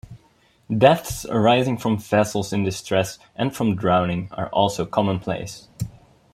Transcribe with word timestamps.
Deaths 0.75 1.27
arising 1.29 1.77
from 1.77 1.99
vessels 1.99 2.51
in 2.51 2.63
distress 2.63 3.19
and 3.35 3.55
from 3.55 3.75
drowning 3.75 4.29
are 4.33 4.47
also 4.49 4.83
commonplace. 4.83 5.67